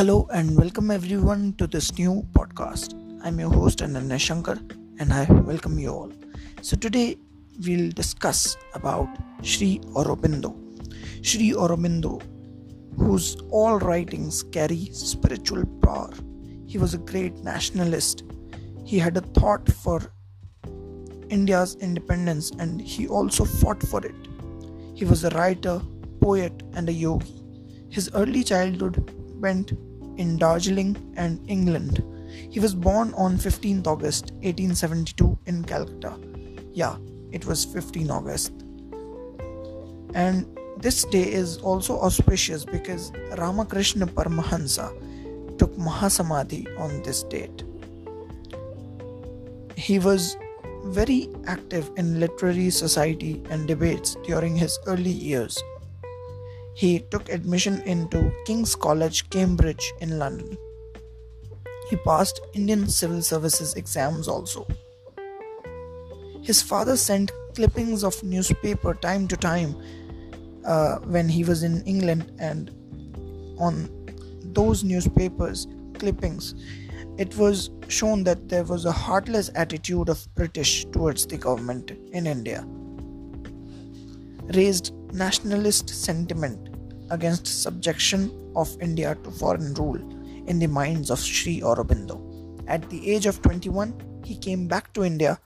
[0.00, 2.94] Hello and welcome everyone to this new podcast.
[3.22, 4.56] I'm your host Ananya Shankar
[4.98, 6.12] and I welcome you all.
[6.62, 7.18] So today
[7.66, 9.08] we'll discuss about
[9.42, 10.54] Sri Aurobindo.
[11.22, 12.22] Sri Aurobindo,
[12.96, 16.14] whose all writings carry spiritual power.
[16.66, 18.24] He was a great nationalist.
[18.86, 20.00] He had a thought for
[21.28, 24.16] India's independence and he also fought for it.
[24.94, 25.78] He was a writer,
[26.22, 27.34] poet, and a yogi.
[27.90, 29.72] His early childhood went
[30.16, 32.02] in Darjeeling and England.
[32.50, 36.18] He was born on 15th August 1872 in Calcutta.
[36.72, 36.96] Yeah,
[37.32, 38.52] it was 15 August.
[40.14, 40.46] And
[40.78, 47.64] this day is also auspicious because Ramakrishna Paramahansa took Mahasamadhi on this date.
[49.76, 50.36] He was
[50.84, 55.62] very active in literary society and debates during his early years.
[56.74, 60.56] He took admission into King's College, Cambridge, in London.
[61.90, 64.66] He passed Indian Civil Services exams also.
[66.42, 69.74] His father sent clippings of newspaper time to time
[70.64, 72.70] uh, when he was in England, and
[73.58, 73.90] on
[74.42, 75.66] those newspapers
[75.98, 76.54] clippings,
[77.18, 82.26] it was shown that there was a heartless attitude of British towards the government in
[82.26, 82.64] India.
[84.54, 86.68] Raised nationalist sentiment
[87.10, 89.98] against subjection of India to foreign rule
[90.46, 92.18] in the minds of Sri Aurobindo.
[92.66, 95.38] At the age of 21, he came back to India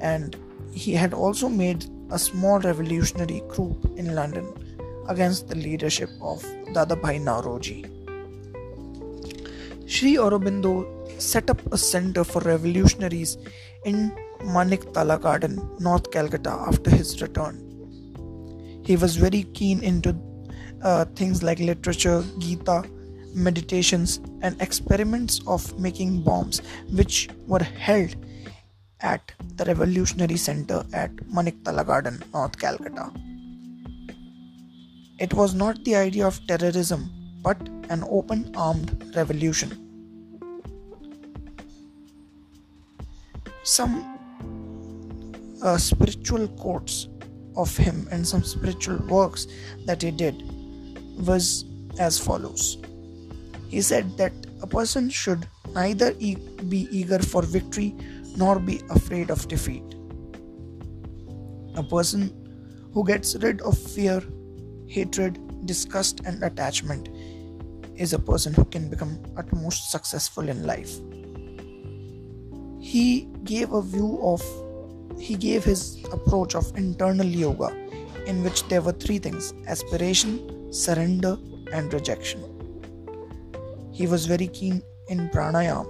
[0.00, 0.36] and
[0.72, 4.52] he had also made a small revolutionary group in London
[5.08, 6.42] against the leadership of
[6.74, 7.92] Dadabhai Naoroji.
[9.88, 10.84] Sri Aurobindo
[11.20, 13.38] set up a center for revolutionaries
[13.84, 17.65] in Maniktala Garden, North Calcutta, after his return.
[18.86, 20.16] He was very keen into
[20.82, 22.84] uh, things like literature, Gita,
[23.34, 26.62] meditations, and experiments of making bombs,
[26.92, 28.14] which were held
[29.00, 33.10] at the Revolutionary Center at Maniktala Garden, North Calcutta.
[35.18, 37.10] It was not the idea of terrorism,
[37.42, 37.58] but
[37.90, 39.82] an open armed revolution.
[43.64, 44.16] Some
[45.60, 47.08] uh, spiritual quotes
[47.56, 49.46] of him and some spiritual works
[49.84, 50.42] that he did
[51.26, 51.64] was
[51.98, 52.78] as follows
[53.68, 57.94] He said that a person should neither be eager for victory
[58.36, 59.82] nor be afraid of defeat.
[61.74, 62.30] A person
[62.92, 64.22] who gets rid of fear,
[64.86, 67.08] hatred, disgust, and attachment
[67.96, 71.00] is a person who can become utmost successful in life.
[72.80, 74.42] He gave a view of,
[75.18, 77.68] he gave his approach of internal yoga,
[78.26, 81.38] in which there were three things aspiration, surrender,
[81.72, 82.42] and rejection.
[83.92, 85.86] He was very keen in pranayam.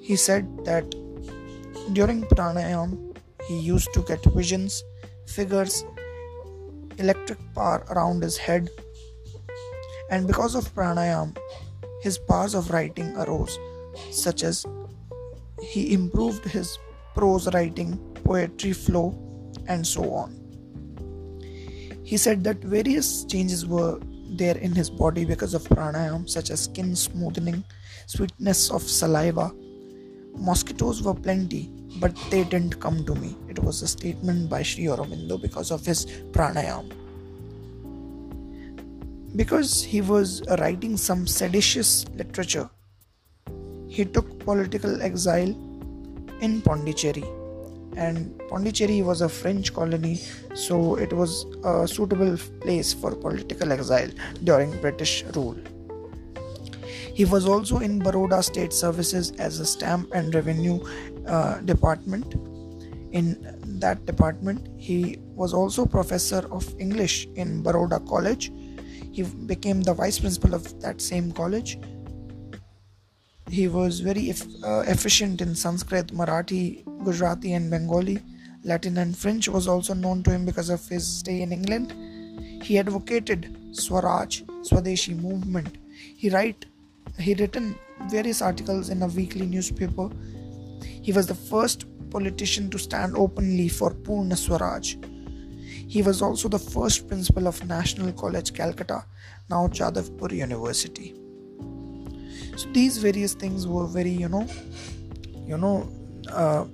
[0.00, 0.88] He said that
[1.92, 3.16] during pranayam,
[3.46, 4.84] he used to get visions,
[5.26, 5.84] figures,
[6.98, 8.70] electric power around his head,
[10.10, 11.36] and because of pranayam,
[12.02, 13.58] his powers of writing arose,
[14.10, 14.64] such as
[15.62, 16.78] he improved his
[17.18, 19.06] prose writing, poetry flow,
[19.66, 20.30] and so on.
[22.04, 23.98] He said that various changes were
[24.42, 27.64] there in his body because of pranayam, such as skin smoothing,
[28.06, 29.50] sweetness of saliva.
[30.36, 33.36] Mosquitoes were plenty, but they didn't come to me.
[33.48, 36.92] It was a statement by Sri Aurobindo because of his pranayam.
[39.34, 42.70] Because he was writing some seditious literature,
[43.88, 45.52] he took political exile
[46.40, 47.24] in Pondicherry
[47.98, 50.20] and Pondicherry was a French colony,
[50.54, 54.10] so it was a suitable place for political exile
[54.44, 55.56] during British rule.
[57.14, 60.78] He was also in Baroda State Services as a stamp and revenue
[61.26, 62.34] uh, department.
[63.10, 63.36] In
[63.80, 68.52] that department, he was also professor of English in Baroda College.
[69.10, 71.78] He became the vice principal of that same college
[73.50, 78.18] he was very uh, efficient in Sanskrit, Marathi, Gujarati, and Bengali.
[78.64, 81.92] Latin and French was also known to him because of his stay in England.
[82.62, 85.78] He advocated Swaraj, Swadeshi movement.
[85.94, 86.66] He write,
[87.18, 87.78] he written
[88.10, 90.10] various articles in a weekly newspaper.
[90.82, 94.96] He was the first politician to stand openly for Purna Swaraj.
[95.86, 99.06] He was also the first principal of National College Calcutta,
[99.48, 101.14] now Jadavpur University
[102.58, 104.46] so these various things were very you know
[105.46, 105.88] you know
[106.32, 106.64] uh,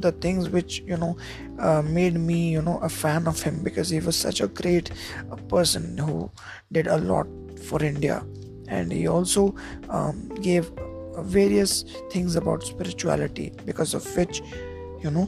[0.00, 1.16] the things which you know
[1.58, 4.90] uh, made me you know a fan of him because he was such a great
[5.30, 6.30] uh, person who
[6.72, 7.26] did a lot
[7.68, 8.24] for india.
[8.70, 9.54] And he also
[9.88, 10.70] um, gave
[11.20, 14.42] various things about spirituality because of which
[15.02, 15.26] you know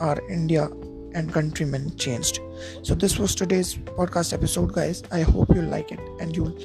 [0.00, 0.70] our india
[1.12, 2.40] and countrymen changed.
[2.82, 5.02] So this was today's podcast episode guys.
[5.12, 6.56] I hope you like it and you'll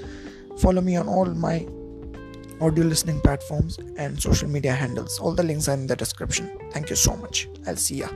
[0.58, 1.68] follow me on all my
[2.62, 5.20] audio listening platforms and social media handles.
[5.20, 6.50] All the links are in the description.
[6.72, 7.48] Thank you so much.
[7.68, 8.10] I'll see ya